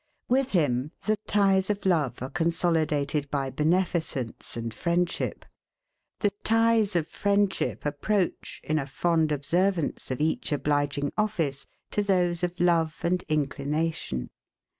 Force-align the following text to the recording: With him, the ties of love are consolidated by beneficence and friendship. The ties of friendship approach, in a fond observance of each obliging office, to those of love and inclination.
With 0.27 0.53
him, 0.53 0.89
the 1.05 1.17
ties 1.27 1.69
of 1.69 1.85
love 1.85 2.23
are 2.23 2.29
consolidated 2.31 3.29
by 3.29 3.51
beneficence 3.51 4.57
and 4.57 4.73
friendship. 4.73 5.45
The 6.21 6.31
ties 6.43 6.95
of 6.95 7.05
friendship 7.05 7.85
approach, 7.85 8.61
in 8.63 8.79
a 8.79 8.87
fond 8.87 9.31
observance 9.31 10.09
of 10.09 10.19
each 10.19 10.51
obliging 10.51 11.13
office, 11.19 11.67
to 11.91 12.01
those 12.01 12.41
of 12.41 12.59
love 12.59 12.97
and 13.03 13.21
inclination. 13.29 14.31